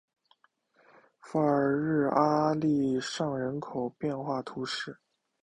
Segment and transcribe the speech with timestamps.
[1.21, 4.97] 法尔日阿利尚人口变化图示